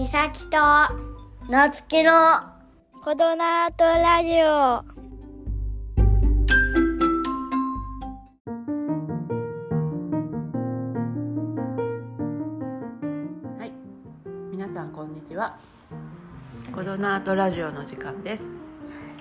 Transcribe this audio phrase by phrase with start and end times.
[0.00, 0.56] みさきと
[1.50, 2.10] なつきの
[3.04, 4.82] コドナートラジオは
[13.66, 13.72] い、
[14.50, 15.58] 皆さんこんにちは。
[16.74, 18.44] コドナートラジオの時間です。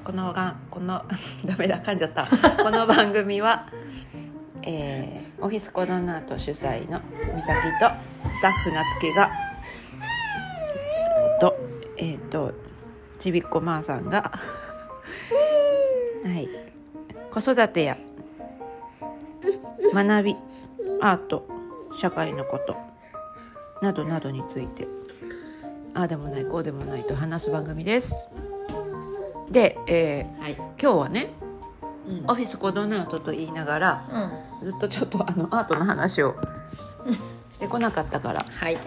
[0.05, 1.03] このがこの
[1.43, 2.25] ダメだ噛んじゃった。
[2.63, 3.65] この番組は、
[4.61, 7.45] えーオフィスコドナート主催の美咲
[7.79, 7.89] と
[8.29, 9.48] スタッフなつきが
[13.19, 14.31] ちびっこまーさんが。
[16.23, 16.49] はい。
[17.31, 17.97] 子育てや。
[19.93, 20.35] 学び。
[21.01, 21.47] アート。
[21.97, 22.77] 社会のこと。
[23.81, 24.87] などなどについて。
[25.93, 26.45] ああでもない。
[26.45, 27.15] こうでもないと。
[27.15, 28.29] 話す番組です。
[29.51, 30.53] で、えーはい。
[30.53, 31.27] 今日はね
[32.07, 32.31] うん。
[32.31, 34.31] オフィスコドナートと言いながら
[34.63, 36.35] ずっとちょっとあのアートの話を
[37.53, 38.39] してこなかったから。
[38.41, 38.77] はい。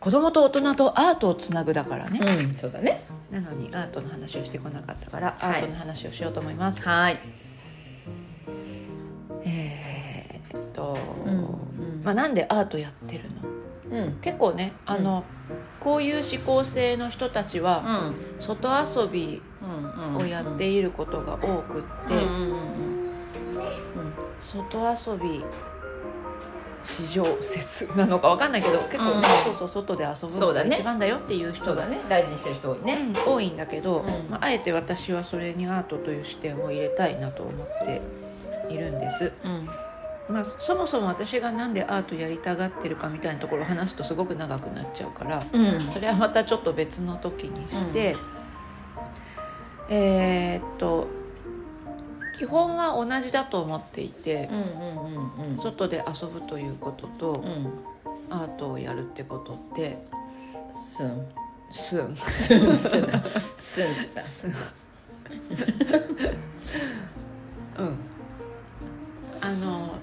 [0.00, 5.62] 子供と大人とアートをつなぐだからね、うんそうだねなのにアートの話をしてこなかったから、はい。
[5.62, 6.86] アートの話をしようと思います。
[6.86, 7.18] はい。
[9.44, 13.24] えーっと、うんまあ、なんでアートやってる
[13.90, 13.96] の？
[13.98, 14.20] うん。
[14.20, 15.24] 結構ねあの、
[15.80, 22.20] こういう思考性の人たちは、外遊びうんをやっていることが多くって、うん。
[22.20, 24.14] うん。
[24.38, 25.42] 外遊び
[26.84, 29.22] 市場説なのかわかんないけど結構ね、うん。
[29.44, 30.70] そうそう外で遊ぶそうだね。
[30.70, 31.98] のが一番だよっていう人うだね。
[32.08, 33.12] 大事にしてる人多いね。
[33.26, 33.32] うん。
[33.34, 34.30] 多いんだけど、うん。
[34.30, 38.02] まあ、あえて私はそれにアートという視点を入れたいなと思って
[38.68, 39.32] いるんです、
[40.28, 40.34] うん。
[40.34, 45.90] まあ、そもそも私がなんでアートやりたがってるかみたいなところを話すとすごく長くなっちゃうからうん。
[45.92, 48.16] それはまたちょっと別の時にして、
[49.88, 51.21] えーっと
[52.34, 55.58] 基本は同じだと思っていてう、んうんうんうん。
[55.58, 57.68] 外で遊ぶということと、うん。
[58.30, 59.98] アートをやるってことって
[60.74, 61.26] すん
[61.70, 63.22] すんすんつった。
[63.58, 64.22] すんつった。
[64.22, 64.56] すんうん。
[69.40, 69.94] あの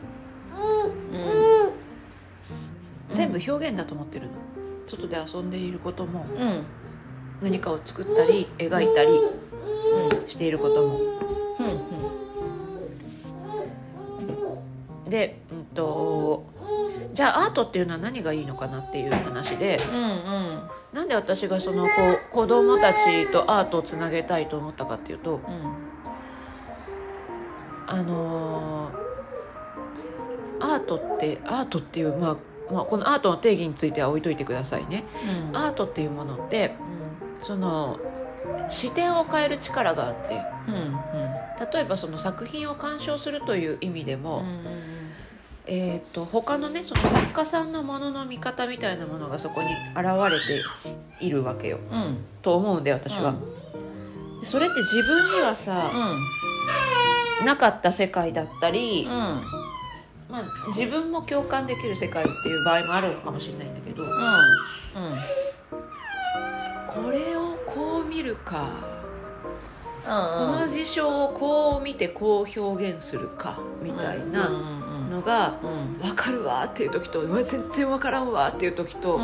[3.12, 4.32] 全部表現だと思ってるの。
[4.88, 6.26] 外で遊んでいることも
[7.42, 9.10] 何かを作ったり描いたり
[10.28, 11.00] していることも
[15.10, 16.46] で、うん、と
[17.14, 19.80] じゃあアートっていうのは何がいいのかなっていう話で。
[19.92, 20.70] うんうん。
[20.94, 21.92] なんで私がそのこ
[22.32, 25.40] う子供たちとアートをつなげたいと思ったかっていうと
[27.86, 29.10] あのー
[30.62, 35.06] アートってアートっていう、まあ、まあこのアートの定義については置いといてくださいね。
[35.50, 35.58] うん。
[35.58, 36.74] アートっていうものって
[37.44, 38.00] その
[38.68, 41.19] 視点を変える力があってうんうん
[41.60, 44.90] 例えばその作品を鑑賞するという意味でも、うん
[45.72, 51.78] えー、と他のねその作家さんのものの見方みたいなものがそこに現れているわけよ。
[51.92, 52.18] うん。
[52.42, 53.36] と思うんで私は、
[54.44, 55.92] それって自分にはさ、
[57.46, 59.10] なかった世界だったり、うん。
[59.10, 64.04] まあ、自分も共感できる世界っていう場合もあるのかもしれないんだけど、
[66.88, 68.99] これをこう見るか、
[70.04, 70.10] こ
[70.60, 74.50] の事象をこう見てこう表現するかみたいな
[75.10, 75.56] のが
[76.02, 79.20] 分かるわっていう時とうわ全然分からんわっていう時と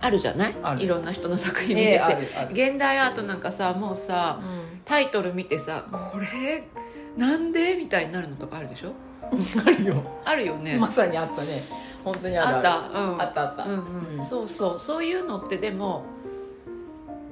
[0.00, 2.48] あるじゃないいろんな人の作品見てて、ええあるある。
[2.52, 4.40] 現代アートなんかさもうさ
[4.84, 6.64] タイトル見てさこれ
[7.16, 8.92] なんでみたいになるのとかあるでしょ？
[9.66, 10.02] あるよ。
[10.24, 11.62] あるよね、まさにあったね。
[12.04, 12.56] 本当にある。
[12.56, 12.62] あっ
[12.92, 13.64] た、うん、あったあった。
[13.64, 13.74] うんう
[14.16, 14.18] ん。
[14.18, 14.26] うん。
[14.26, 14.78] そうそう。
[14.80, 16.04] そういうのってでも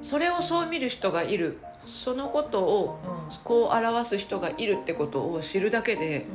[0.01, 2.99] それをそう見る人がいるそのことを
[3.43, 6.27] こう表す人がいるってことを知るだけで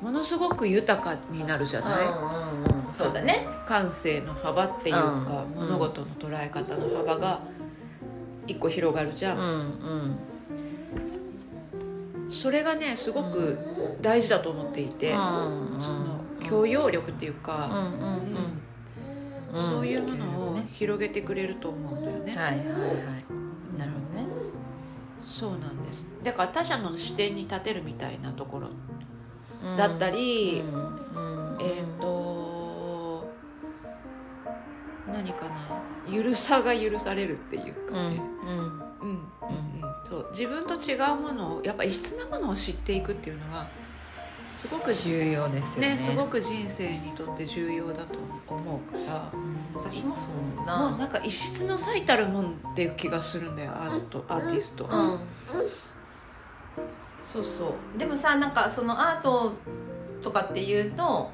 [0.00, 1.90] ものすごく豊かになるじゃない、
[2.92, 3.46] そうだね。
[3.66, 5.60] 感性の幅っていうか、うん。
[5.62, 7.40] 物事の捉え方の幅が
[8.46, 10.18] 一個広がるじゃん、ん
[12.30, 13.58] それがねすごく
[14.00, 17.68] 大事だと思っていて、その教養力っていうか、
[19.52, 22.64] そういうものを広げてくれると思うんだよね、はいはいは
[23.17, 23.17] い
[25.38, 26.04] そうなんです。
[26.24, 28.70] だから他者の視点に立てるみたいなところ
[29.76, 30.64] だったり、
[31.60, 33.32] えっ、と
[35.06, 38.58] 何かなゆるさが許されるっていうかね、うん。
[38.58, 39.10] うん。
[39.10, 39.28] うん。
[40.08, 40.28] そう。
[40.32, 43.70] 自分と違うものをやっぱ異質なものを知っていくっていうのは
[44.58, 45.92] すごく重要ですよね。
[45.92, 48.18] ねすごく人生にとって重要だと
[48.48, 49.32] 思うから。
[49.74, 54.90] 私もそう思うもうななんか異質の最たるもんっていう気がするんだよアートアーティスト、うん。
[57.24, 57.98] そうそう。
[57.98, 59.52] でもさなんかそのアート
[60.20, 61.30] とかっていうと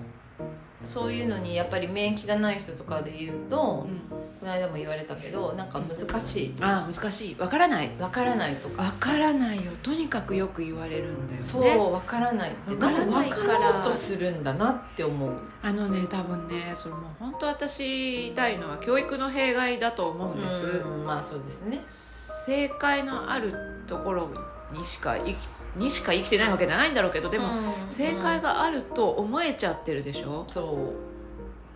[0.85, 4.25] そういうのにやっぱり免疫がない人とかで言うと、うん。
[4.45, 6.55] この間も言われたけどなんか難しい。
[6.61, 7.37] ああ難しい。
[7.39, 7.91] わからない。
[7.99, 8.83] わからないとか。
[8.83, 9.73] わからないよ。
[9.83, 11.47] とにかくよく言われるんだよね。
[11.47, 12.73] そうわからないって。
[12.73, 13.59] わからないから。
[13.59, 15.41] んわろうとするんだなって思う。
[15.63, 21.81] あのね多分ねそれもう本当私言いたいのは教育の弊害だと思うんです、うんまあそうですね。
[21.87, 23.55] 正解のある
[23.87, 24.29] ところ
[24.75, 25.37] にしか生き
[25.77, 27.51] にしか生きてないわけじゃないんだろうけどでも、う
[27.87, 27.89] ん。
[27.89, 30.47] 正解があると思えちゃってるでしょ？
[30.49, 30.93] そ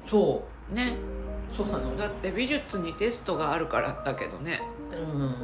[0.06, 0.08] う。
[0.08, 0.94] そね。
[1.52, 1.96] うそうなの。
[1.96, 4.62] だって美術にテストがあるからだけどね。
[4.92, 5.34] うん。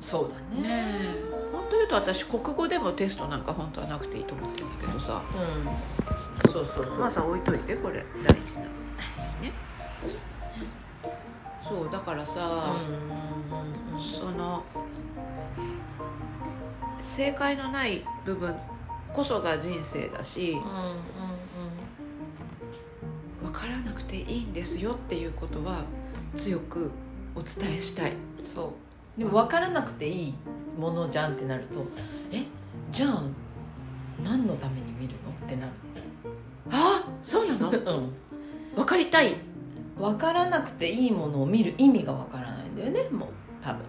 [0.00, 0.68] そうだね。
[0.68, 1.32] ねえ。
[1.52, 5.22] 本当言うと私国語でもテストなんか本当はなくていいと思ってるんだけどさ。
[6.46, 6.52] うん。
[6.52, 6.98] そうそうそう。
[6.98, 8.04] まあさ置いといてこれ。
[8.24, 8.62] 大事な。
[9.40, 9.52] ね。
[11.68, 14.02] そうだからさ、うんうんうん。
[14.02, 14.64] その
[17.02, 18.54] 正解のない部分
[19.12, 20.64] こそが人生だしうんうん
[23.42, 25.82] 分からなくていいんですよっていうことは
[26.36, 26.90] 強く
[27.34, 28.12] お伝えしたい。
[28.12, 28.72] うんそ
[29.16, 29.20] う。
[29.20, 30.34] でも分からなくていい
[30.78, 31.84] ものじゃんってなると
[32.32, 32.42] え
[32.90, 33.24] じゃあ
[34.22, 35.72] 何のために見るのってなる。
[36.70, 37.70] あそうなの？
[37.70, 38.12] うん。
[38.74, 39.34] 分かりたい。
[39.98, 43.28] 分からなくていいものを見る意味が分からないんだよねもう
[43.62, 43.82] 多分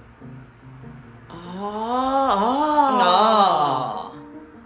[1.55, 4.11] あーああ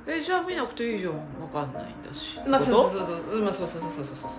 [0.08, 0.14] ー。
[0.20, 1.14] えじゃあ見なくていいじゃん。
[1.40, 2.40] 分かんないんだし。
[2.40, 3.42] あまあそうそうそうそう。
[3.42, 4.30] まあそうそうそうそうそうそう。
[4.30, 4.38] と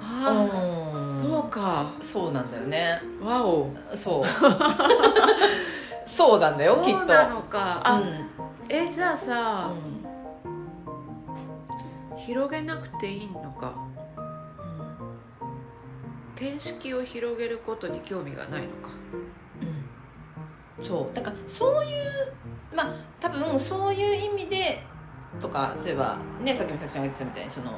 [0.00, 1.18] あうん。
[1.18, 1.92] あそうか。
[2.00, 3.02] そうなんだよね。
[3.22, 3.70] わお。
[3.94, 4.24] そう。
[6.06, 7.80] そうなんだよきっとそうなのか。
[7.84, 8.30] あ、うん。
[8.68, 9.70] えじゃあさ、
[10.44, 10.48] う
[12.14, 12.16] ん。
[12.16, 13.72] 広げなくていいのか。
[16.36, 18.88] 見識を広げることに興味がないのか。
[19.12, 19.39] うん
[20.82, 22.32] そうだからそういう
[22.74, 24.82] まあ多分そういう意味で
[25.40, 27.72] とか例えばねさっき美咲ちゃんが言ってたみたいにその、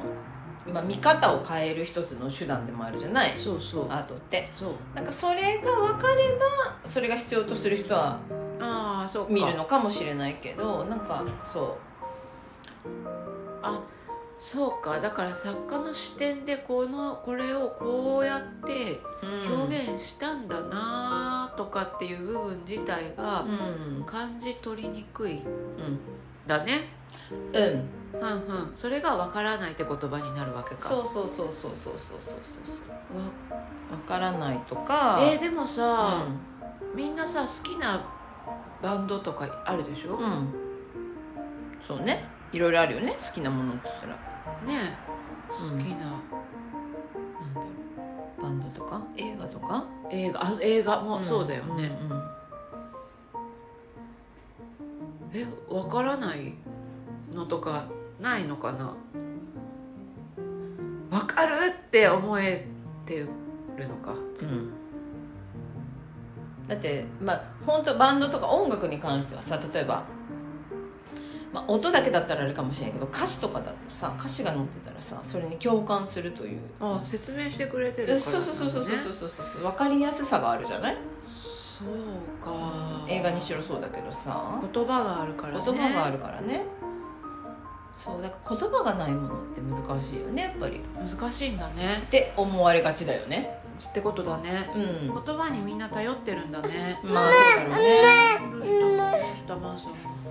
[0.73, 3.33] まあ、見方を変える一つの手段でもあるじゃない？
[3.37, 3.85] そうそう。
[3.91, 4.49] アートって。
[4.57, 4.71] そう。
[4.95, 8.19] なんかそれが分かればそれが必要とする人は
[8.59, 9.33] ああそうか。
[9.33, 11.77] 見るのかもしれないけどなんかそ
[13.61, 13.79] あ
[14.43, 24.03] そうかだから作家の視点でこのこれをこうやってう表現したんだなとかっていう部分自体がうん。
[24.03, 25.99] 感じ取りにくいうん
[26.45, 26.89] だね。
[27.53, 28.19] うん。
[28.19, 28.71] うんうん。
[28.75, 30.89] それが分からないって言葉になるわけか。
[30.89, 32.35] そうそうそうそうそうそうそうそ
[33.15, 33.17] う。
[33.17, 33.23] わ
[33.91, 35.19] 分からないとか。
[35.21, 36.27] えーでもさ、
[36.93, 38.05] うみんなさ好きな
[38.81, 40.53] バンドとかあるでしょ、ん、うん、
[41.79, 42.25] そうね。
[42.51, 43.15] いろいろあるよね。
[43.17, 44.32] 好きなものって言ったら
[44.63, 44.97] ね
[45.49, 45.83] 好うん。
[45.83, 47.67] きな、なんだろ
[48.39, 49.01] うバンドとか？
[49.17, 49.85] 映画とか？
[50.09, 52.23] 映画あ映画もそうだよね、うんうん。
[55.33, 56.53] え分からない
[57.33, 57.85] のとか
[58.19, 58.93] ないのかな？
[61.09, 62.67] 分かるって思え
[63.05, 64.13] てるのか？
[64.13, 64.73] うん。
[66.67, 70.05] だってまあ本当バンドとか音楽に関してはさ例えば、ま
[71.67, 76.59] 音だけだったらあれかもしれないけど歌詞とかだとさ歌詞が載ってたらさそれに共感するという。
[76.79, 80.97] あ説明してくれてるから、ね、そうそうそうそうそうそうそう分かりやすさがあるじゃない
[81.79, 86.65] そうか、映画にしろそうだけどさ言葉があるから、ね、言葉があるからね
[87.93, 97.89] そうだから言葉がないものって難しいよねやっぱり難しいんだねって思われがちだよねってことだね、うん、言葉にみんな頼ってるんだねまあそうだろうね
[100.17, 100.22] うん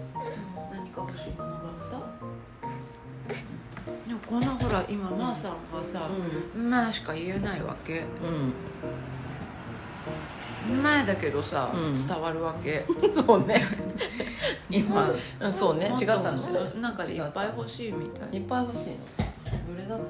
[4.29, 6.09] こんなほら今マーさんはさ
[6.57, 8.01] 「まあ」しか言えないわけ。
[10.69, 11.95] うん「まあ」だけどさ、うん。
[11.95, 12.85] 伝わるわけ。
[12.89, 13.63] う んそうね。
[14.71, 15.11] 今
[15.41, 15.95] うんそうね。
[16.01, 16.43] 違ったの。
[16.81, 18.97] なんかでいっぱい欲しいみたいいっぱい欲しいの。
[19.75, 20.05] どれだった？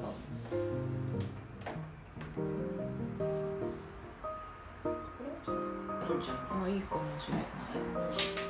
[6.63, 7.43] あいいかもしれない。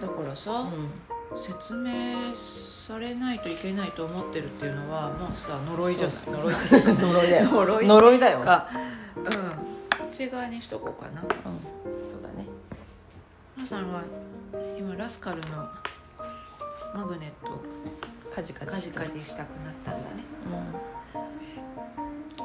[0.01, 6.15] だからさ、う説明されないといけないと思ってるっていうのはもうさ呪いじゃない？
[6.27, 6.53] 呪い
[6.93, 7.49] ん呪いだよ。
[7.51, 7.87] 呪い。
[7.87, 8.41] 呪いだよ。
[8.41, 8.69] か。
[9.15, 10.09] うん。
[10.11, 11.21] 内側にしとこうかな。
[11.21, 11.27] うん。
[12.09, 12.45] そうだね。
[13.57, 14.03] 皆さんは
[14.77, 15.67] 今ラスカルの
[16.93, 17.59] マグネット
[18.31, 20.23] カジカカジジしたカジしたくなったんだね。
[21.15, 21.19] う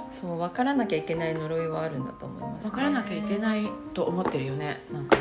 [0.04, 0.08] ん。
[0.10, 5.17] そう分からなきゃいけない呪いはあるんだと思います、ね、分からなきゃいけないと思ってるよねなんか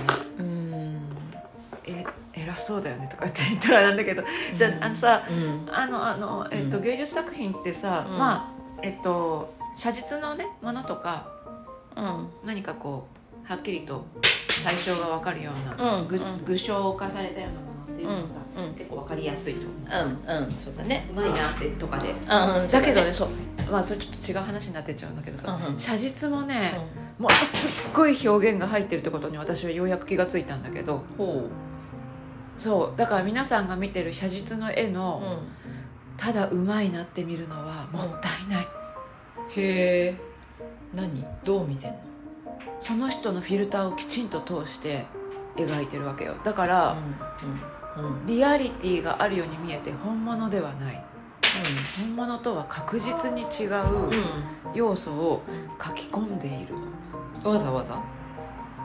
[2.68, 5.74] そうだよねとかって言ったらなんだけどじゃああのさうん。
[5.74, 6.84] あのあの、えっとうん。
[6.84, 8.18] 芸術作品ってさ、うん。
[8.18, 11.28] まあえっと写実のねものとか
[11.96, 12.28] うん。
[12.46, 13.08] 何かこ
[13.46, 14.06] うはっきりと
[14.66, 16.24] 対象が分かるような、具うん。
[16.24, 16.46] うん。
[16.46, 18.66] 具象化されたようなものっていうのはさ、うん。
[18.66, 18.74] うん。
[18.74, 20.28] 結構分かりやすいと思う。
[20.28, 20.46] うん。
[20.46, 20.58] うん。
[20.58, 21.08] そうだね。
[21.10, 22.12] うまいなってとかで。
[22.12, 22.62] うん。
[22.64, 22.68] うん。
[22.68, 23.30] だけどねそう
[23.72, 25.80] まあそれちょっと違う話になってっちゃうんだけどさ、うん。
[25.80, 26.78] 写実もね、
[27.18, 31.50] もうすっごい表現が入ってるってことに私はようやく気がついたんだけどほ
[32.58, 35.22] そうだから皆さんが見てる写実の絵う、の、
[36.18, 38.68] ただうまいなって見るのはもったいない、
[39.56, 40.16] へえ。
[40.94, 41.24] 何？
[41.44, 42.00] どう見てんの？
[42.80, 45.06] その人のフィルターをきちんと通して
[45.56, 46.36] 描いてるわけよ。
[46.44, 46.98] だから、
[47.96, 48.26] うんうんうん。
[48.28, 51.04] リアリティがあるように見えて本物ではない。
[51.98, 54.12] 本物とは確実に違う
[54.76, 55.44] 要素を
[55.84, 56.82] 書き込んでいるの。
[56.82, 58.02] うんわざわざ？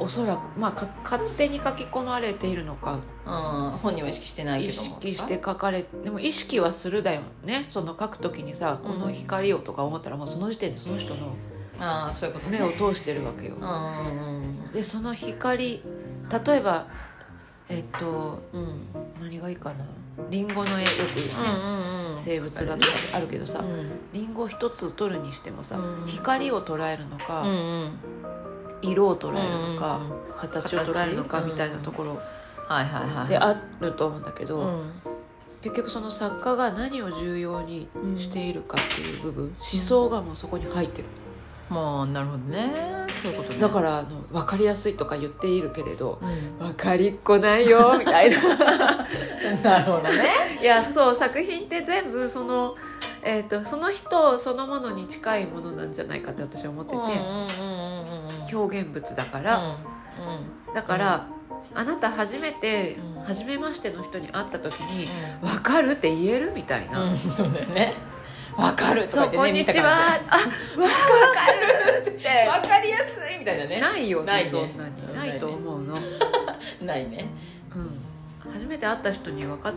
[0.02, 2.99] おそらくまあか勝手に書き込まれているのか。
[3.26, 3.78] うん。
[3.78, 7.66] 本人は意識してない意けども識して書かれでも意識はするだよね。
[7.68, 11.35] その書く時にさこの光をとか思ったらもうその時点でその人の
[11.80, 12.59] ああそういうことね。
[12.59, 13.54] 目を通してるわけよ。
[14.73, 15.82] でその光
[16.47, 16.87] 例えば
[17.68, 18.62] えっとうん。
[18.62, 19.87] うん何がいいかな。
[20.30, 23.90] リンゴの絵よくね、うんうん生物画とかであるけどさ、うん。
[24.12, 26.06] リンゴ一つ取るにしてもさ、うん。
[26.09, 27.99] 光を捉えるのか、うんうん
[28.83, 30.01] 色を捉えるのか、
[30.37, 31.53] 形を捉えるのか形。
[31.53, 32.19] みたいなところ
[32.69, 33.29] はいはいはい。
[33.29, 34.93] であると思うんだけど、うん。
[35.62, 41.09] 結局その作家が何を重要にしているかっていう部分、思想がもうそこに入ってる。
[41.71, 42.93] まあなるほどね。
[43.11, 43.59] そういうことね。
[43.59, 46.67] だからあの分かりやすいとか言っているけれどうん。
[46.67, 48.39] 分かりっこないよ みたいな。
[49.62, 50.59] なるほどね。
[50.61, 52.77] いやそう作品って全部その,、
[53.23, 57.72] えー、とその人そのものに近いものなんじゃないかって私は思ってて、うんうんうん
[58.54, 59.76] 表現物だから、
[60.75, 61.26] だから、
[61.75, 63.23] あなた初めて、うん。
[63.23, 65.09] 初めましての人に会った時にう
[65.47, 67.94] 「分かる?」って言えるみたいな、そうだよね。
[68.56, 69.04] わかる。
[69.06, 70.38] とそう「か言ってねこんにちは」あ
[70.75, 71.47] 分か
[72.04, 72.11] る。
[72.11, 72.49] って。
[72.49, 73.80] わかりやすいみたいなね。
[73.80, 74.50] ないよねないね。
[74.50, 75.02] そんなに。
[75.09, 75.16] うん。
[75.16, 75.97] ないと思うの、
[76.82, 77.26] ないね。
[78.44, 79.73] うん、初めて会った人に分か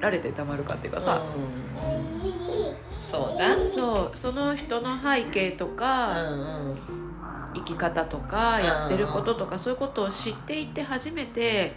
[0.00, 2.76] られてたまるかっていうかさ、うん。
[3.10, 3.54] そうだ。
[3.72, 7.07] そうその人の背景とうか、んうん
[7.54, 8.64] 生き方とかうん。
[8.64, 11.74] やってることとかそういうことを知っていって初めて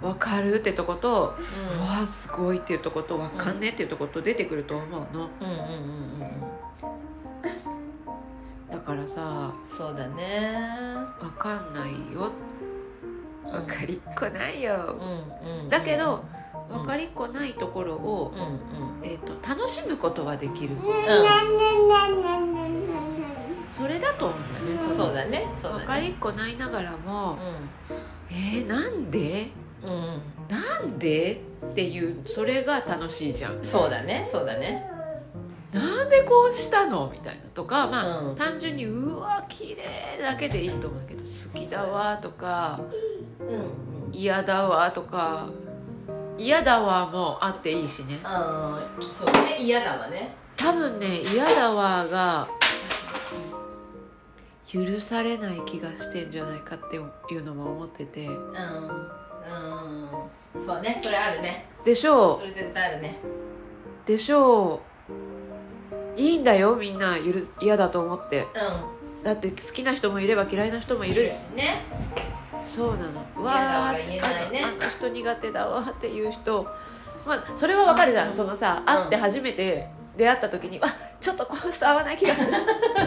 [0.00, 1.36] 分かるってとこと、
[1.78, 5.06] うわすごいっていうとこと分かんねえっていうとこと出てくると思うの。
[5.12, 6.30] うんうんうんうん。
[8.70, 10.56] だからさそうだね。
[11.20, 12.32] 分かんないよ。
[13.44, 14.96] 分かりっこないよ。
[14.98, 16.24] うんうんだけど
[16.70, 16.78] うん。
[16.78, 19.04] 分かりっこないところをう、んうん。
[19.04, 20.74] えー、と楽しむことはできる
[23.72, 24.94] それだと思うんだよね。
[24.94, 25.46] そうだね。
[25.60, 25.84] そうだね。
[25.84, 27.36] 分かりっこないながらもう
[28.30, 29.44] えー、なんで？
[29.84, 30.22] んうん。
[30.48, 31.42] なんで？
[31.64, 33.64] っていうそれが楽しいじゃん。
[33.64, 34.28] そうだね。
[34.30, 34.90] そうだね。
[35.72, 37.10] なんでこうしたの？
[37.10, 38.36] みたいなとかまあ、うん。
[38.36, 42.80] 単純にうわ綺麗だけでいいと思うけど好きだわとか
[43.40, 45.48] うん嫌だわとか
[46.36, 48.20] 嫌だわもあっていいしね。
[48.22, 49.56] ああそうだね。
[49.60, 50.34] 嫌だわね。
[50.56, 52.46] 多分ね嫌だわが
[54.72, 57.00] 許されない気がしてんじゃないかってい
[57.38, 58.26] うのも思ってて。
[58.26, 58.34] うん。
[58.34, 58.42] うん。
[60.60, 60.98] そうね。
[61.02, 61.66] それあるね。
[61.84, 63.18] でしょそれ絶対あるね。
[64.04, 64.80] うでしょ
[66.16, 66.20] う。
[66.20, 66.76] いいんだよ。
[66.76, 68.42] みんなゆる嫌だと思って。
[68.42, 68.46] う
[69.24, 71.82] だって好きな人もいれば嫌いな人もんいるしね。
[72.64, 73.22] そうなの。
[73.36, 74.60] うわ嫌だわーが言えないね。
[74.64, 76.66] あのあの人苦手だわっていう人。
[77.26, 80.86] まあそれはわかるじゃん、うんそのさ会って初めて出会った時に、あ
[81.22, 82.52] ちょっとこの人合わない気がする。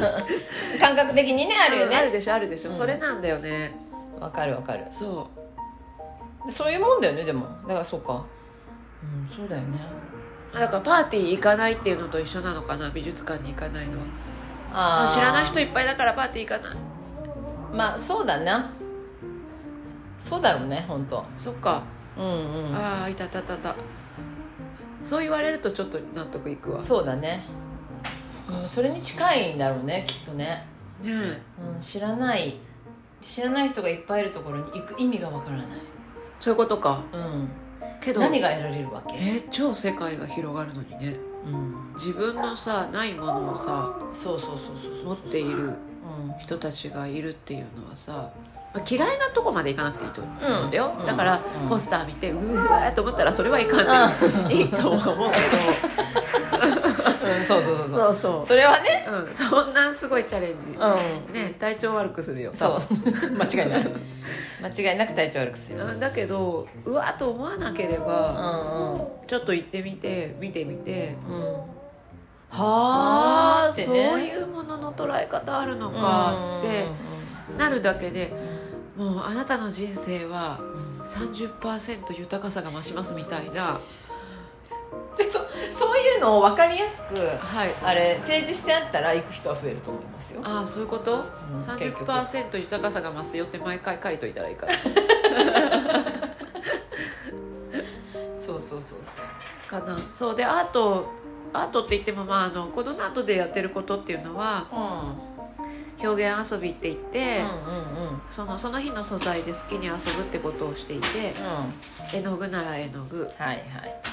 [0.80, 1.98] 感覚的にねあるよね。
[1.98, 2.76] あるでしょあるでしょ、うん。
[2.76, 3.76] それなんだよね。
[4.20, 4.86] わかるわかる。
[4.90, 5.30] そ
[6.48, 7.46] そういうもんだよねでも。
[7.68, 8.24] だからそうか。
[9.04, 9.78] うんそうだよね。
[10.54, 14.06] うだからパーティー行かないっていうのと一緒なのかな美術館に行かないのは。
[14.74, 15.12] あー。
[15.12, 16.78] あ知らない人いっぱいだからパーティー行かない。
[17.74, 18.72] まあそうだな。
[20.18, 21.26] そうだろうね本当。
[21.38, 21.84] そっか、
[22.18, 22.26] うん
[22.70, 22.76] うん。
[22.76, 23.76] ああいたたたた。
[25.06, 26.78] そう言われるとちょっと納得いくわ。
[26.78, 27.44] ねそうだね、
[28.48, 30.66] うん、それに近いんだろうねきっとね、
[31.04, 31.08] え。
[31.08, 32.56] うん、知らない。
[33.22, 35.68] 知らない人がいっぱいいるところに行く意味がわからない、
[36.40, 37.04] そういうことか。
[37.12, 37.50] うん、
[38.02, 38.22] けど。
[38.22, 41.16] 何が得られるわけ、えー超世界が広がるのにね。
[41.46, 45.76] うん、自分のさないものをさそうそうそうそうそう持っているうん。
[46.40, 48.32] 人たちがいるっていうのはさ、
[48.74, 50.32] まあ、嫌いなとこまで行かなくていいと思
[50.64, 50.68] う。
[50.68, 50.72] ん。
[50.72, 51.06] だよ、うん。
[51.06, 51.70] だから、うん。
[51.70, 55.38] ポスター見てうわーと思ったらそれはいかんで いいと思うけ
[57.26, 58.14] うん、そうそうそうどそう。
[58.14, 58.46] そうそう。
[58.46, 59.08] それはね。
[59.10, 61.34] うん、そんなすごいチャレンジ、うん。
[61.34, 62.52] ね体調悪くするよ。
[62.54, 62.80] そう。
[63.38, 63.88] 間違いない。
[64.62, 69.08] 間違いなく体調悪くするうんだけどうわーと思わなければ、うんうん。
[69.28, 71.16] ちょっと行ってみて見てみて。
[71.28, 71.76] うん。
[72.50, 74.28] はあ、そうってね。
[74.28, 76.88] いうものの捉え方あるのかって
[77.58, 78.34] なるだけで
[78.96, 80.60] もうあなたの人生は
[81.06, 83.80] 30%豊かさが増しますみたいな
[85.24, 85.40] そ
[85.86, 87.74] そういうのを分かりやすくはい。
[87.84, 90.42] あれ提示してあったら行く人は増えると思いますよ。
[90.44, 92.06] ああそういうこと、うん結局。
[92.06, 94.74] 30%豊かさが増すよって毎回書いといたらいいから。
[98.40, 99.70] そうそうそうそう。
[99.70, 99.98] かな。
[100.14, 101.10] そうでアート
[101.54, 104.76] アートって言ってもまああのこのアートでやってることっていうのはう
[105.32, 105.35] ん
[106.04, 108.22] 表現遊びって言って、うんうんうん。
[108.30, 110.00] そのその日の素材で好きに遊ぶっ
[110.32, 111.34] てことをしていて
[112.14, 113.24] 絵の具なら絵の具。
[113.38, 113.66] はいはい。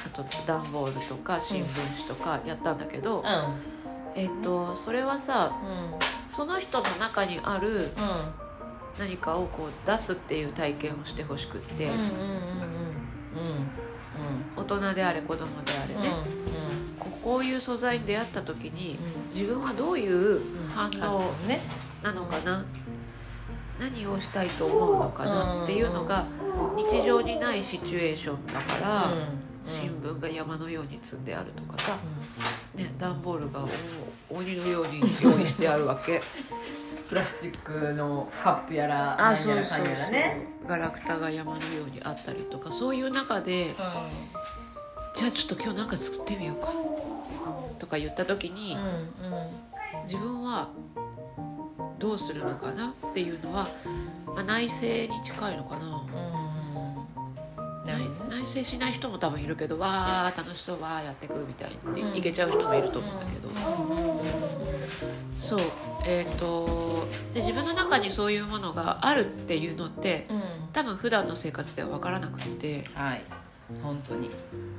[0.06, 3.24] あと段ボールとか新聞紙とかやったんだけど、う
[4.14, 5.54] えっとそれはさんうん。
[6.32, 7.88] その人の中にあるう
[8.98, 12.06] 何かをこう出すっていう体験をしてほしくって、んうんうんうん
[14.56, 16.12] 大人であれ子供であれね、
[16.98, 18.98] ここういう素材に出会った時に
[19.34, 20.40] 自分はどういう
[20.74, 21.60] 反応ね
[22.02, 22.64] なのかな、
[23.78, 26.26] 何をしたいと思うのかなっていうのが
[26.76, 29.12] 日常にないシチュエーションだから、
[29.64, 31.96] 新聞が山のように積んであるとかさ、
[32.74, 33.64] ね、段ボールが
[34.28, 36.22] お鬼のように用意してあるわけ。
[37.08, 40.46] プラスチックのカップやらやらかんやらね。
[40.66, 43.74] ガラクタが山のようにあったりとかそういう中で
[45.14, 46.72] じゃあちょっと今日なんか作ってみようか
[47.82, 48.76] とか言った時に、
[50.04, 50.68] 自分は
[51.98, 53.68] どうするのかなっていうのは、
[54.24, 56.04] まあ、内省に近いのかな。
[57.84, 62.16] 内内省しない人も多分いるけどわー楽しそうわーやってくみたいに、うん。
[62.16, 63.48] いけちゃう人もいると思うんだけど、
[65.36, 65.58] そう。
[66.06, 70.28] えっ、とで自分の中にそういうものがあるっていうのって
[70.72, 72.84] 多分普段の生活では分からなくて。
[72.94, 73.41] はい
[73.82, 74.30] 本当に。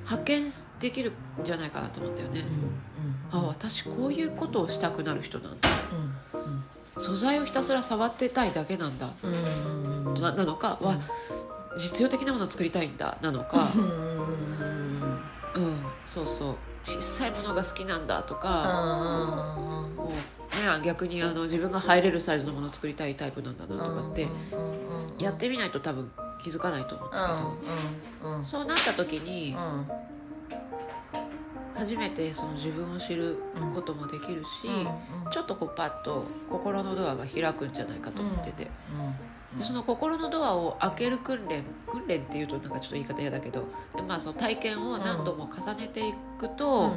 [0.06, 1.12] 発見できる
[1.42, 2.44] んじゃないかなと思ったよね、
[3.32, 5.70] あ私こういうことをしたくなる人なんだ。
[7.00, 9.10] 素材をひたすら触ってたいだけなんだ。
[10.20, 10.98] ななのか、わ
[11.78, 13.68] 実用的なものを作りたいんだなのか、
[15.56, 16.56] うんそうそう。
[16.84, 19.56] 小さいものが好きなんだとか、
[19.96, 24.28] もうね、逆にあの自分が入れるサイズのものを作りたいタイプなんだなとかって
[25.18, 26.12] やってみないと多分
[26.44, 27.18] 気づかないと思うんだ
[28.22, 29.56] けど、そうなった時に
[31.76, 33.38] 初めてその自分を知る
[33.74, 34.48] こともできるし、
[35.32, 38.70] ちょっとこうパッと心のドアが開くんじゃないかと思ってて、
[39.58, 43.66] でその心のドアを開ける訓練訓練っていうとなんかちょっと言い方嫌だけど
[43.96, 46.92] で、まあ、その体験を何度も重ねていくと、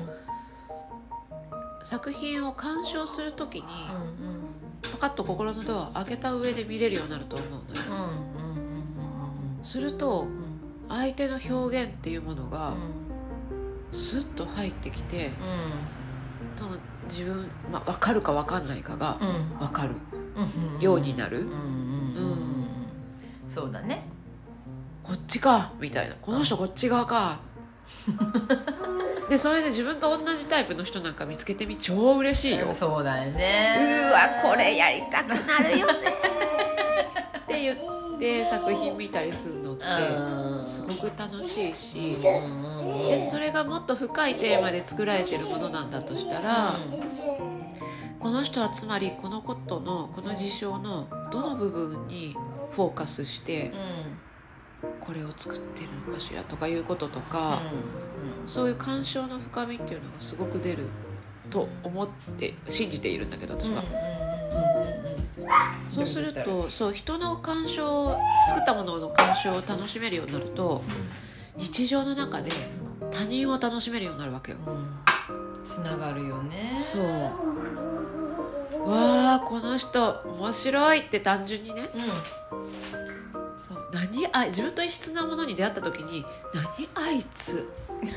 [1.85, 3.65] 作品を鑑賞する時に
[4.93, 7.63] パカッと心のドアを開けた上で見れるようになると思うのよ。
[9.67, 10.27] すると
[10.89, 12.75] 相手の表現っていうものが
[13.93, 15.31] スッと入ってきて
[16.57, 16.77] その
[17.09, 19.19] 自分、まあ、分かるか分かんないかが
[19.59, 19.95] 分かる。
[20.81, 21.47] ようになる、
[23.49, 24.03] そうだね。
[25.03, 26.15] こっちかみたいな。
[26.21, 27.39] この人こっち側か。
[29.31, 32.73] でそれで自分と同じタイプの人なんか見つけてみ超嬉しいよ。
[32.73, 35.93] そうだようねわこれやりたくなるよね
[37.43, 37.96] って言って
[38.45, 40.63] 作品見たりするのってうん。
[40.63, 46.77] すごく楽しいしでそれがもっと深いテーマで作られてるものなんだとしたら、
[48.19, 52.35] この人はつまりこのことのこの事象のどの部分に
[52.73, 53.73] フォーカスして
[55.01, 57.63] これを作ってるのかしらとかいうこととか、
[58.47, 60.85] そういう鑑賞の深みっていうのがすごく出る
[61.51, 63.83] と思って信じているんだけど私は、
[65.89, 68.11] そうするとそう人の鑑賞
[68.49, 70.83] 作ったものの鑑賞を楽しめるようになると
[71.57, 72.51] 日常の中で
[73.11, 74.59] 他人を楽しめるようになるわけよ。
[75.65, 76.77] つながるよね。
[76.79, 77.05] そう。
[78.91, 81.89] わあこの人面白いって単純にね。
[83.57, 83.89] そう。
[83.93, 87.69] 何あ自分と異質なものに出会った時に何あいつ？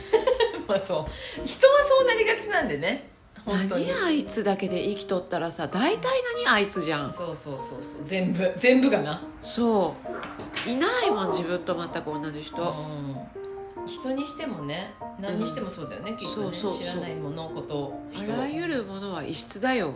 [0.67, 1.47] まあそう。
[1.47, 3.09] 人はそうなりがちなんでね
[3.57, 3.87] 本当に。
[3.87, 6.09] 何あいつだけで生きとったらさ大体
[6.45, 7.13] 何あいつじゃん。
[7.13, 7.81] そうそうそうそう。
[8.05, 8.53] 全部。
[8.57, 9.21] 全部がな。
[9.41, 9.95] そ
[10.65, 10.69] う。
[10.69, 12.75] いないもん自分と全く同じ人、
[13.85, 14.93] 人にしてもね。
[15.19, 16.57] 何にしてもそうだよね、きっとね。
[16.57, 18.33] 知らないものこと人。
[18.33, 19.93] あらゆるものは異質だよ。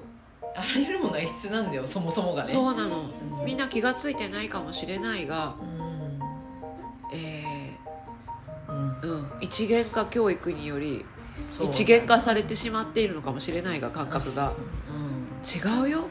[0.55, 2.49] あらゆるものは異質なんだよそもそもがね。
[2.49, 3.09] そうなの。
[3.39, 3.45] うん。
[3.45, 7.17] みんな気が付いてないかもしれないがうん。
[7.17, 7.77] え
[8.69, 8.91] うん。
[8.91, 9.31] ーうん。
[9.41, 11.05] 一元化教育により
[11.63, 14.53] 一元化されてしまっているのかもしれないが感覚が。
[14.89, 15.83] うん。
[15.85, 16.07] 違うよ。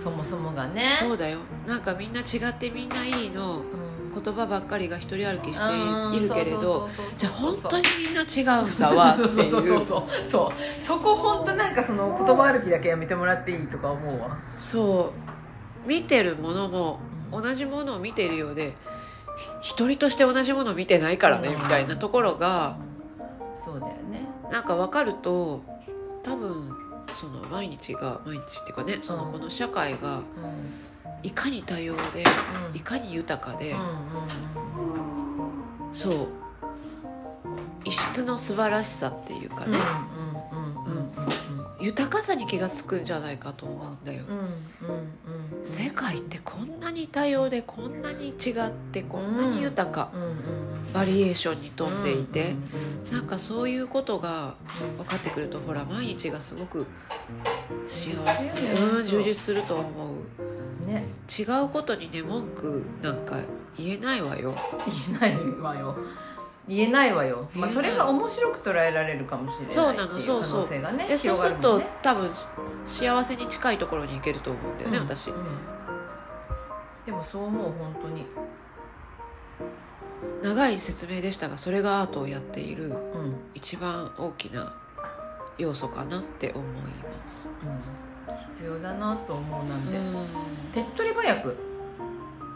[0.00, 0.82] そもそもがね。
[1.00, 1.38] そうだよ。
[1.66, 3.92] なんかみんな違ってみんないいのうん。
[4.14, 9.86] 言葉ばっかりが一人歩きしてうんいるけれどじゃあ本当にみんな違うんだわってそうそういそうう。
[10.30, 14.36] そうそこ本当なんかその言葉歩きだけやめてもらっていいとか思うわ。
[14.58, 15.12] そ
[15.86, 15.88] う。
[15.88, 18.76] 見てるものも同じものを見ているようで
[19.62, 21.54] ひ一人として同じものを見てないからねうん。
[21.54, 22.76] みたいなところが
[23.64, 24.20] そうだよね。
[24.50, 25.62] なんか分かると
[26.22, 26.70] 多分
[27.20, 30.22] その毎日が毎日っていうかねそのうんこの社会がうん。
[31.24, 32.24] いかに多様で
[32.70, 32.76] うん。
[32.76, 33.76] いかに豊かで、
[35.92, 36.12] そう。
[37.84, 39.78] 異質の素晴らしさっていうかうんね、
[41.80, 44.24] 豊かさに気が付くんじゃないかと思うんだよ、
[45.64, 54.54] 世界ってこんなに多様でこんなに違ってこんなに豊か、うんうんバリエーションに富んでいて、うんうんなんかそういうことが
[54.96, 56.86] 分かってくるとほら毎日がすごく
[57.86, 60.16] 幸せ、そううん、充実すると思う。
[60.16, 61.04] うんね。
[61.28, 63.36] 違うことにね文句なんか
[63.76, 64.54] 言えないわよ。
[64.86, 65.94] 言えないわよ。
[66.68, 70.60] 言えないわよ、まあ、それが面白く捉えられるかもしれないそうなのそうそう。
[70.60, 72.30] 能性がねでそうすると多分
[72.86, 75.04] 幸せに近いところに行けると思うんだよね、うん。
[75.04, 75.28] 私。
[75.30, 75.44] うん。
[77.04, 78.26] でもそう思う本当に
[80.42, 84.74] 長い説明でしたがそれがアートをやっているうん、うん一番大きな
[85.58, 87.48] 要素かなって思います。
[88.50, 90.26] 必要だなと思うなんで、うん。
[90.72, 91.56] 手っ取り早く。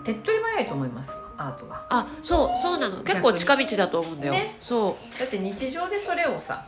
[0.04, 1.86] 手っ取り早いと思いますアートは。
[1.90, 3.04] あそうそうなの。
[3.04, 4.56] 結構近道だと思うんだよ、ね。
[4.60, 6.64] そだって日常でそれをさ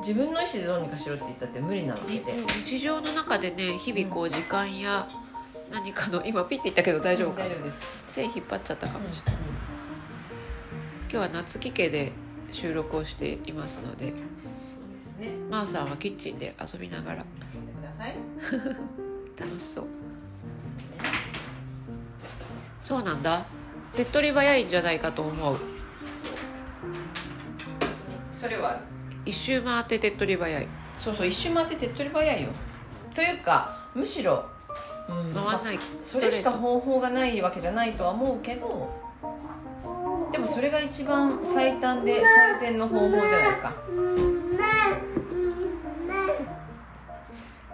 [0.00, 5.08] 自分の意思でどうにかしろって言ったって無理なわうにけで日常の中でね日々こう時間や
[5.70, 9.42] 何かの今ピッて言ったけど大丈夫か大丈夫です、線引っ張っちゃったかうんもしれない、
[11.14, 12.10] 今日は夏木家で
[12.50, 14.16] 収録をしていますのでそう
[14.92, 15.28] ですね。
[15.48, 17.24] まーさんはキッチンで遊びながら。
[17.54, 18.16] 遊んでください。
[19.40, 19.84] 楽しそう。
[22.82, 23.44] そうなんだ。
[23.94, 25.56] 手っ取り早いんじゃないかと思う。
[28.32, 28.80] それは？
[29.24, 30.66] 一周回って手っ取り早い。
[30.98, 32.48] そうそう一周回って手っ取り早いよ。
[33.14, 34.44] というかむしろ、
[35.08, 39.03] うん回んないそれしか方法がないわけじゃないとは思うけどで
[40.44, 42.22] もそれが一番最短で
[42.60, 43.72] 最善の方法じゃないですか。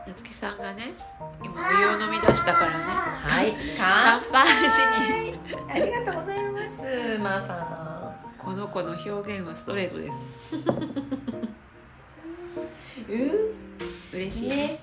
[0.06, 0.94] 夏木さんがね
[1.42, 2.84] 今お湯を飲み出したからね。
[2.84, 3.54] はい。
[3.76, 5.38] 乾乾杯しに。
[5.68, 10.54] ありがとうございますまー、さこの子の表現はストレートです。
[10.54, 10.60] ん
[13.10, 13.54] う？
[14.12, 14.78] 嬉しい、ね。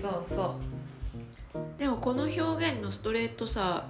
[0.00, 0.56] そうそ
[1.78, 2.40] でもこの表
[2.72, 3.84] 現のストレートさ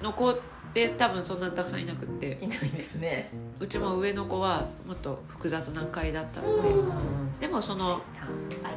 [0.00, 0.55] うの子って
[0.98, 2.36] 多分そんなにたくさんいなくって。
[2.36, 3.30] んいないですね。
[3.58, 6.68] うちも上の子はもっと複雑な回だったので。
[6.68, 7.40] うん。
[7.40, 8.00] でもその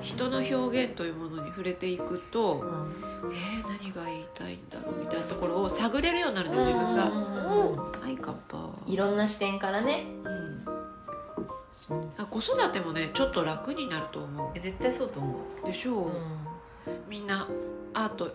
[0.02, 7.04] 人の表現というものに触れていくとえー、何が言いたいんだろうみたいなところを探れるようになるんだよ自分が。
[7.04, 8.94] はい乾杯。
[8.94, 10.06] いろんな視点からね。
[10.24, 10.50] うん。
[12.18, 16.12] あ子育てもねちょっと楽になると思絶対そうと思う、うでしょう、
[17.10, 17.48] みんな
[17.94, 18.32] アート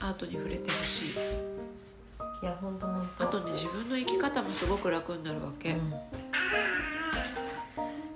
[0.00, 1.67] アートに触れてほしい
[2.40, 5.76] いや本当本当あとね自分の生き方もすごく楽になるわけ、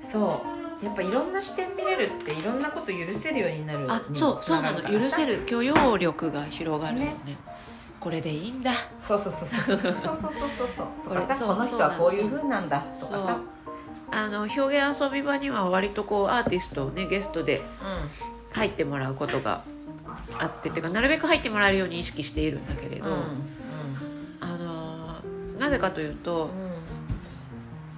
[0.03, 0.43] そ
[0.83, 0.85] う。
[0.85, 4.83] やっぱいろんな視点見れるっていろんなこと許せるようになるあにそうそうなの。
[4.83, 5.39] 許せる。
[5.47, 7.15] 許容力が広がるよね。
[7.25, 7.37] ね
[8.01, 8.73] これでいいんだ。
[9.01, 10.87] そうそうそうそうそうそうそうそうそう。
[11.09, 12.81] これさこの人はこういうふうなんだ。
[12.81, 13.11] とそう。
[13.13, 13.39] かさ
[14.11, 17.63] あの表現遊び場には割とこうアーティストをねゲストでう
[18.55, 19.65] 入ってもらうことが
[20.39, 23.09] あってっていうかなるべく入ってもらえるように意識しているんだけれど、ん。
[23.09, 23.13] う
[25.63, 26.51] なぜかというと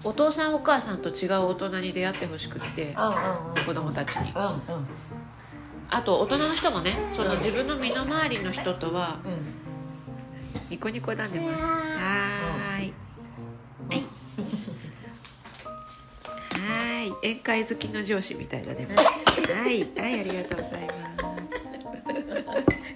[0.04, 2.94] お父さんお母さんと違う大人に出会ってほしくって
[3.56, 4.34] うん子供たちに。
[5.88, 9.40] あと大人の人もねその自分の身の回りの人とはうん。
[10.68, 12.92] ニコニコなんでますはーい。
[13.88, 14.02] はい。
[14.02, 17.10] はーい。
[17.22, 18.86] 宴会好きの上司みたいだね。
[19.54, 19.84] はい。
[19.98, 21.24] はいありがとうございます。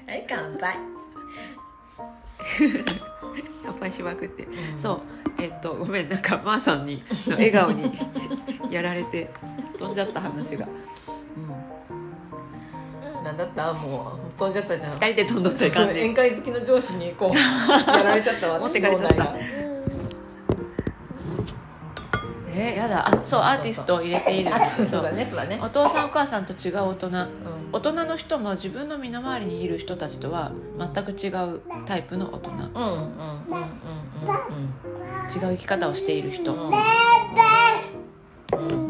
[0.07, 0.77] はい乾杯
[3.65, 4.47] 乾杯しまくって、ん。
[4.77, 5.01] そう。
[5.39, 6.09] えっとごめん。
[6.09, 7.99] なんかまーさんにの笑顔に
[8.71, 9.31] やられて
[9.79, 10.67] 飛んじゃった話が。
[13.21, 13.25] うん。
[13.25, 13.73] なんだった？
[13.73, 14.93] もう飛んじゃったじゃん。
[14.95, 17.37] 二人で飛んどっちゃいかんね宴会好きの上司にこう
[17.91, 19.35] やられちゃったわ持ってかれちゃった
[22.59, 23.09] えー、やだ。
[23.09, 25.29] あそうアーティストを入れているんあでねそうだね。
[25.63, 27.07] お父さんお母さんと違う大人。
[27.07, 27.29] うん。
[27.73, 32.51] 大人の人も自分の身の回りにいる人たちとは全く違うタイプの大人。
[32.51, 32.79] うんうんうんうん
[33.53, 33.59] うん。
[35.31, 36.53] 違う生き方をしている人。
[36.53, 36.59] うん。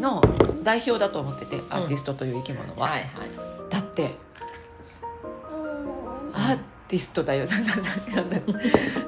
[0.01, 0.23] の
[0.63, 3.11] 代表だと思っててアーティストという生き物は、はいはい。
[3.69, 4.15] だって
[6.33, 7.45] アーティストだよ。
[7.47, 8.37] なんだなんだなんだ。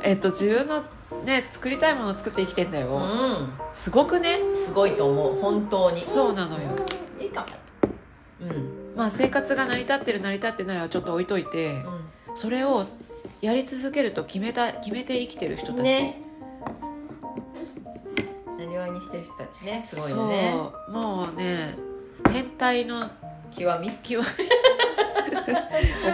[0.02, 0.82] えっと自分の
[1.24, 4.32] ね作りたいものを作って生きてんだよ、うすごくね。
[4.32, 5.40] んすごいと思う。
[5.40, 6.00] 本当に。
[6.00, 6.68] そうなのよ。
[7.20, 7.46] いいかも。
[8.42, 8.94] うん。
[8.96, 11.82] まあ生活が成り立ってる成り立ってないはちょっと置いといて、
[12.34, 12.86] うそれを
[13.40, 16.20] やり続けると決めた決めて生きてる人たち、んね。
[18.58, 19.82] なりわいににしてる人たちね。
[19.86, 20.52] すごいよね。
[20.54, 20.92] そう。
[20.92, 21.76] もうね
[22.30, 23.10] 変態の
[23.50, 23.90] 極み？
[24.02, 24.24] 極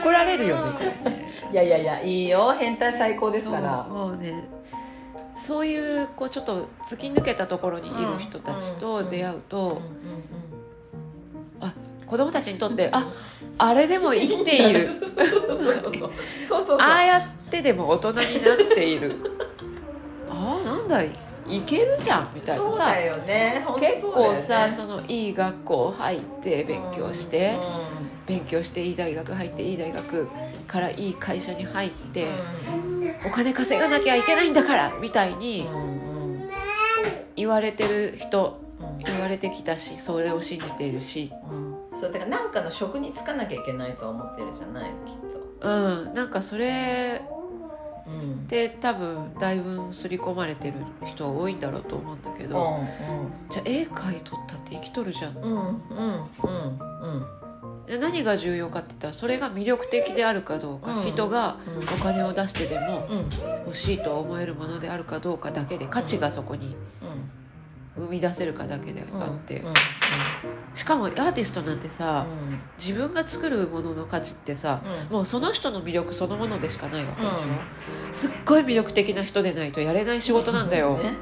[0.02, 1.00] 怒られるよね。
[1.52, 2.52] いやいやいやいいよ。
[2.52, 3.84] 変態最高ですから。
[3.84, 4.48] もうね
[5.36, 9.66] そういうこうちょっと突き抜けたところにいる人たちと出会うと、うん。
[9.72, 9.80] うん。
[12.06, 13.04] 子供たちにとってあ
[13.58, 14.88] あれでも生きている。
[16.78, 19.16] ああやってでも大人になっている。
[20.30, 21.10] ああなんだい
[21.48, 22.70] いけるじゃんみたいなさ。
[22.70, 23.62] そうだよね。
[23.66, 27.58] 本当結構さそのいい学校入って勉強して、
[27.90, 28.06] うん。
[28.26, 30.28] 勉強していい大学入っていい大学
[30.66, 32.85] からいい会社に入って、う
[33.24, 35.78] お金稼がなきゃいけないんだからみたいにんう
[36.44, 36.50] ん。
[37.36, 38.98] 言われてる人うん。
[38.98, 41.32] 言われてきたしそれを信じているし。
[41.50, 42.00] うん。
[42.00, 45.14] そうだから何かの職に就かなきゃいけないとは思ってるじゃないきっ
[45.60, 45.68] と。
[45.68, 46.14] うん。
[46.14, 47.22] なんかそれ
[48.06, 48.34] うん。
[48.34, 50.74] って多分だいぶ刷り込まれてる
[51.04, 52.80] 人は多いんだろうと思うんだけど、
[53.50, 55.36] じゃあ絵描いとったって生きとるじゃん。
[55.36, 55.78] うんうんうんうん。
[57.02, 57.45] うんで
[58.00, 61.10] 何が重要かって言ったらそれが魅力的であるかどうか、うん。
[61.10, 61.82] 人がうん。
[61.82, 63.18] お金を出してでもうん。
[63.66, 66.76] 欲しいと思えるものであるかどうかだけで価値がそこに
[67.96, 69.22] 生み出せるかだけでうん。
[69.22, 69.74] あって、うん。
[70.74, 72.58] しかもアーティストなんてさ、うん。
[72.78, 75.14] 自分が作るものの価値ってさ、うん。
[75.14, 77.34] もうその人の魅力そのものでしかないわけでしょ、
[78.06, 78.12] うん。
[78.12, 81.14] すっごい魅力的な人でないとやれない仕事なんだよ、ね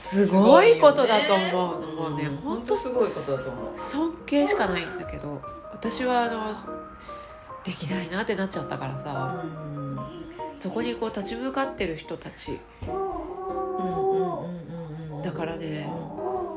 [0.00, 1.94] すごいことだと思う。
[1.94, 3.78] もうねん本当すごいことだと思う。
[3.78, 6.54] 尊敬しかないんだけど私はあの
[7.64, 9.98] できないなってなっちゃったからさ、うん
[10.58, 12.58] そこにこう立ち向かってる人たち。
[15.24, 15.90] だからね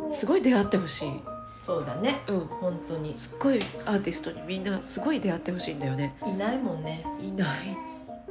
[0.10, 1.22] すごい出会ってほしい。
[1.62, 2.22] そうだね。
[2.28, 2.40] うん。
[2.40, 3.18] 本当に。
[3.18, 6.16] すっごいアーティストにみんなすごい出会ってほしいんだよね。
[6.26, 7.06] いないもんね。
[7.22, 7.78] いない。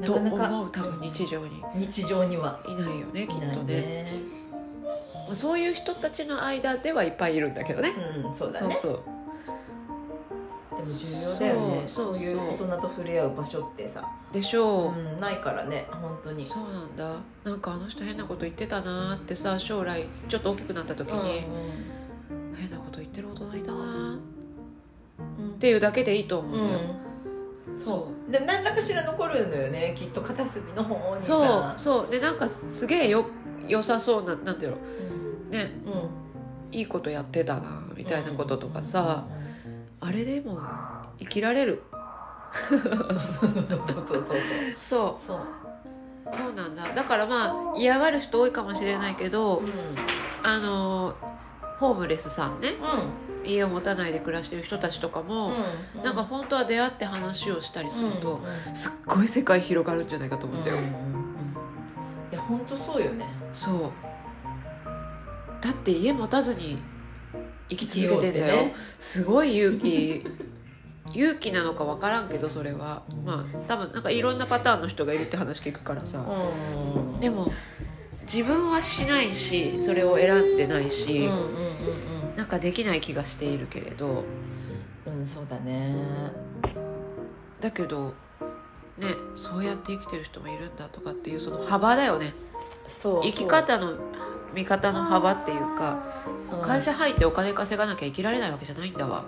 [0.04, 0.54] となかなか。
[0.54, 1.62] 思う多分日常に。
[1.74, 2.60] 日常には。
[2.66, 4.41] いないよねきっとね
[5.32, 7.92] そういう人たちの間ではいっぱいいるんだけどね。
[8.24, 8.76] うんそうだね。
[8.80, 9.02] そうそう。
[10.76, 11.84] でも重要だよね。
[11.86, 12.14] そう。
[12.14, 14.08] そういう大人と触れ合う場所ってさ。
[14.32, 16.48] でしょう、うんないからね本当に。
[16.48, 17.16] そうなんだ。
[17.44, 21.44] なんかあの人変なこと言ってたなーってさ将来ちょっと大きくなった時に、
[22.56, 24.18] 変なこと言ってる大人いたなー。
[24.18, 26.64] っていうだけでいいと思うよ、
[27.68, 27.78] うん。
[27.78, 28.32] そう。
[28.32, 29.94] でも何らかしら残るのよね。
[29.96, 32.10] きっと片隅の方にそうさそう。
[32.10, 33.26] でなんかすげえよ
[33.68, 34.76] 良さそうななんていうの？
[34.76, 35.11] うん
[35.52, 36.74] ねうん。
[36.74, 39.26] いいことやってたなみたいなこととかさ、
[40.00, 40.58] あれでも
[41.18, 41.82] 生きられる。
[42.70, 43.00] そうそうそ
[43.48, 44.24] うそうそうそう
[44.80, 45.38] そそう。
[45.38, 46.36] う。
[46.36, 46.92] そうなんだ。
[46.94, 49.68] だからまあ嫌がる人多いかもしれないけどうん。
[50.42, 51.14] あの
[51.78, 52.70] ホームレスさんね
[53.44, 55.54] う家を持たないで暮らしてる人たちとかも、ん
[56.02, 60.92] なんか本当は出会って話をしたりすると、うんすっごい世界広がるんじゃないかと思うんだよ、うんうんうん。
[62.32, 63.26] いや本当そうよね。
[63.52, 63.90] そう
[65.62, 66.78] だって家持たずに
[67.70, 68.74] 生き続けてんだよ、ね。
[68.98, 70.26] すごい勇気。
[71.14, 77.20] 勇気なのか分からんけどそれは、うんまあ多分なんかいろんなパターンの人がいるって話聞くからさ、うん。
[77.20, 77.52] でも
[78.22, 81.72] 自分はしないしそれを選んでないし、うんうんうん
[82.36, 84.24] なんかできない気がしているけれど。
[85.06, 85.94] うんうんそうだね。
[87.60, 88.14] だけど
[88.98, 92.32] ねそうやって生きてる人もいるんだとかっていうその幅だよね。
[92.86, 93.22] そう。
[93.22, 93.98] 生き方の
[94.54, 96.02] 見方の幅っていうか
[96.62, 99.24] 会社入ってお金稼がなきゃ生きられないわけじゃないんだわ。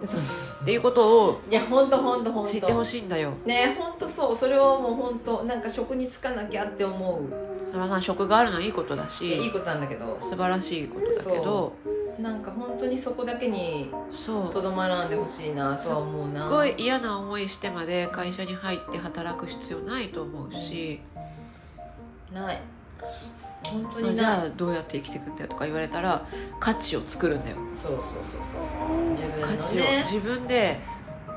[0.62, 3.32] っていうことをいや本当本当本当知ってほしいんだよ。
[3.44, 4.36] ね本当そう。
[4.36, 7.70] それをもう本当なんか職に就かなきゃって思う。
[7.70, 10.18] それはまあ職があるのはいいことだしいやいいことなんだけど。
[10.20, 11.72] 素晴らしいことだけど。
[12.20, 14.52] なんか本当にそこだけにそう。
[14.52, 16.44] とどまらんでほしいなとは思うな。
[16.44, 21.00] すごい嫌な思いしてまで会社に入って働く必要ないと思うし、
[22.32, 22.60] ない
[23.70, 26.26] 本当まあにじゃあどうやって生きていくんだよとか言われたら
[26.60, 27.56] 価値を作るんだよ。
[27.74, 29.10] そうそうそうそうそう。
[29.10, 29.56] 自分のね。
[29.56, 30.80] 価値を自分で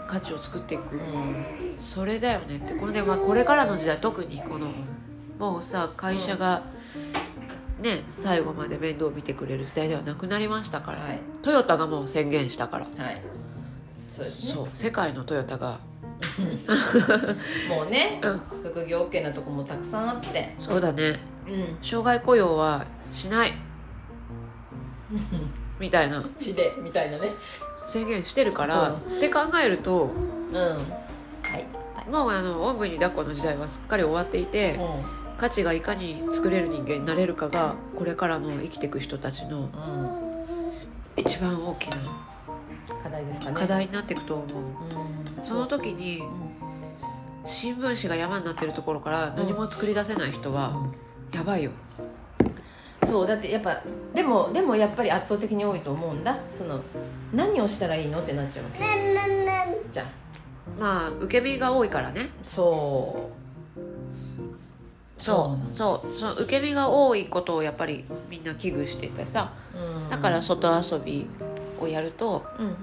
[0.08, 0.96] 価値を作っていく。
[0.96, 1.78] うん。
[1.80, 2.74] それだよねって。
[2.74, 4.72] これで、まあ、これからの時代特にこの
[5.40, 6.64] もうさ会社が
[7.82, 11.20] ね最後まで面倒を見てくれる時代ではなくなりましたから、はい。
[11.42, 12.86] トヨタがもう宣言したから。
[12.86, 13.22] はい。
[14.12, 14.54] そうですね。
[14.54, 14.70] そう。
[14.74, 15.80] 世界のトヨタが。
[17.70, 18.42] もうねうん。
[18.72, 20.56] 副業 OK なとこもたくさんあって。
[20.58, 21.78] そうだねうん。
[21.82, 23.54] 障害雇用はしない。
[25.80, 26.24] みたいな。
[26.38, 27.32] 地でみたいなね。
[27.86, 30.12] 宣言してるから、うって考えると
[30.52, 30.58] うん。
[30.58, 30.78] は
[31.58, 32.10] い。
[32.10, 34.80] もうあのおんぶに抱っこの時代はすっかり終わっていて
[35.38, 39.64] 価値がいかに作れる人間になれるかがこれからの生きていく人たちのうん。
[39.64, 40.28] うん
[41.18, 41.98] 一番大きな
[43.02, 43.60] 課題ですかね。
[43.60, 44.48] 課題になっていくと思う。
[45.38, 45.44] うん。
[45.44, 46.28] その時にうん。
[47.44, 50.86] 新聞紙が山になってるところから何も作り出せない人は
[51.34, 51.72] やばいよ。
[53.06, 53.82] そうだってやっぱ
[54.14, 56.38] でもでもやっぱり圧倒的に多いと思うんだ。
[56.50, 56.82] その
[57.34, 58.84] 何をしたらいいのってなっちゃうわけ。
[59.92, 60.08] じゃん
[60.80, 62.30] まあ受け身が多いからね。
[62.44, 63.30] そ
[65.18, 65.22] う。
[65.22, 65.72] そう。
[65.72, 69.54] そうその受け身が多いことをやっぱりみんな危惧しててさ。
[69.74, 70.10] うん。
[70.10, 71.28] だから外遊び
[71.80, 72.74] をやるとうんうん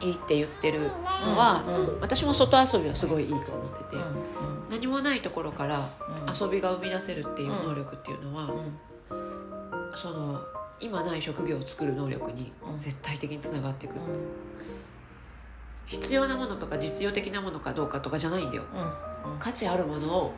[0.00, 0.88] いいって言ってるの
[1.36, 2.00] は、うんうん。
[2.00, 3.44] 私も外遊びはすごいいいと思っ
[3.78, 4.02] てて、うん
[4.70, 5.90] 何もないところから
[6.26, 6.34] うん。
[6.34, 8.44] 遊びが生み出せるっていう能力っていうのは、
[9.10, 9.96] うん。
[9.96, 10.40] その
[10.80, 12.76] 今ない職業を作る能力にうん。
[12.76, 13.96] 絶対的につながっていく、う
[15.86, 18.64] 必要なものとか実用的なものかどうかとかじゃないんだよ。
[19.40, 20.32] 価値あるものを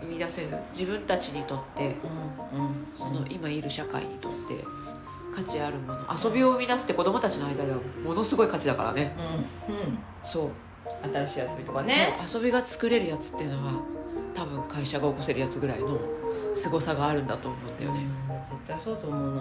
[0.00, 0.48] 生み出せる。
[0.70, 1.96] 自分たちにとって
[2.52, 2.98] うん。
[2.98, 4.64] その今いる社会にとって
[5.34, 6.00] 価値あるもの。
[6.22, 9.16] 遊びを生み出すって子供たちの間ではものすごい価値だからね。
[9.68, 9.74] うん。
[9.74, 9.98] うん。
[10.22, 10.50] そう
[11.02, 11.94] 新しい遊びとかね。
[12.32, 13.72] 遊びが作れるやつっていうのは
[14.34, 15.98] 多分会社が起こせるやつぐらいの
[16.54, 18.06] 凄さがあるんだと思うんだよね。
[18.50, 19.34] 絶対そうと思う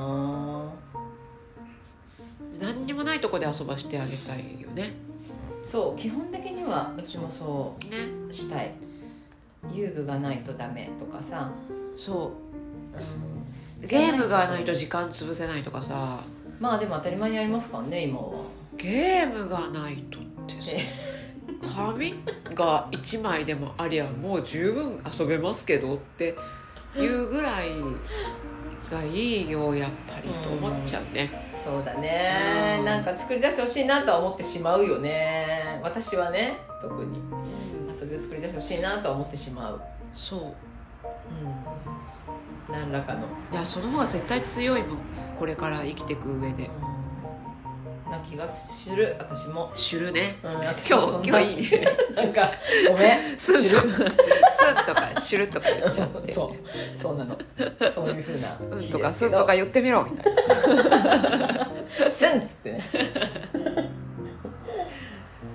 [2.59, 2.67] な。
[2.67, 4.93] 何にもないとこで遊ばしてあげたいよね。
[5.63, 7.97] そう基本的にはうちもそね。
[8.29, 8.71] うしたい。
[9.73, 11.51] 遊具がないとダメとかさ、
[11.97, 12.31] そ
[13.81, 13.85] う。
[13.85, 16.19] ゲームがないと時間潰せないとかさ。
[16.59, 18.31] まあでも当たり前にありますからね今は。
[18.77, 20.71] ゲームがないとってさ
[21.75, 22.15] 紙
[22.53, 26.35] が1枚でもありゃもう十分遊べますけどって
[26.95, 27.69] いうぐらい
[28.91, 31.51] がいいよやっぱりと思っちゃうね。
[31.53, 32.77] そうだね。
[32.79, 32.85] うん。
[32.85, 35.79] なんか作り出してほしいなとは思ってしまうよね。
[35.83, 37.19] 私はね特に。
[37.99, 39.81] 遊びを作り出してほしいなとは思ってしまう。
[40.13, 40.39] そう。
[40.39, 40.53] うん。
[42.69, 44.97] 何らかの、いやその方が絶対強いもん。
[45.39, 46.65] これから生きていく上で。
[46.65, 46.86] うん、
[48.09, 49.15] な気がする。
[49.19, 50.37] 私も、知るね。
[50.43, 51.23] うん、私今もそんな。
[51.23, 51.71] 日今日いい。
[51.71, 52.51] ね なんか
[52.89, 53.37] ごめん。
[53.37, 53.81] スンと知る？
[53.81, 56.33] スンとかシュルとか言っちゃって。
[56.33, 57.01] そう。
[57.01, 57.37] そうなの。
[57.93, 61.69] そういうふうなうん日とかすけどか言ってみろみたいな。
[62.11, 62.89] スンっつってね。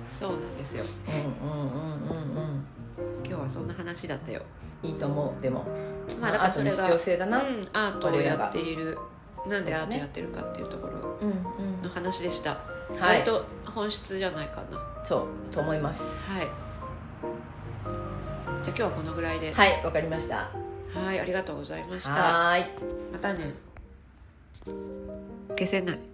[0.09, 0.85] そうなんですよ。
[1.07, 2.65] うんうんうんうんうん。
[3.25, 4.41] 今日はそんな話だったよ。
[4.81, 5.41] いいと思う。
[5.41, 5.65] でも。
[6.21, 8.97] まあだからそれがアートの必要性だな、うん、アートをやっている。
[9.47, 10.93] なんでアートやってるかっていうところ。
[11.21, 12.51] うんうんの話でした、
[12.99, 13.19] はい。
[13.19, 14.79] 割と本質じゃないかな。
[15.03, 16.31] そうと思います。
[16.31, 16.47] はい。
[18.63, 19.53] じゃあ今日はこのぐらいで。
[19.53, 20.49] はいわかりました。
[20.93, 22.11] はいありがとうございました。
[22.11, 22.65] はーい。
[23.11, 23.53] またね。
[25.57, 26.12] 消せない